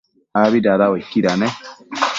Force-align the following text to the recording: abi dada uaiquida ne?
abi 0.43 0.57
dada 0.65 0.85
uaiquida 0.91 1.33
ne? 1.41 1.47